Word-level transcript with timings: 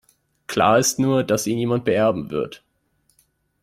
Klar 0.47 0.79
ist 0.79 0.97
nur, 0.97 1.23
das 1.23 1.45
ihn 1.45 1.59
jemand 1.59 1.85
beerben 1.85 2.31
wird. 2.31 2.63